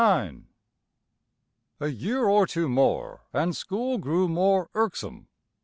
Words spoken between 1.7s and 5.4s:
A year or two more, and school grew more irksome.